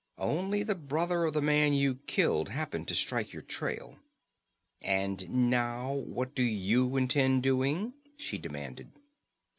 [0.17, 3.99] Only the brother of the man you killed happened to strike your trail."
[4.81, 8.93] "And now what do you intend doing?" she demanded.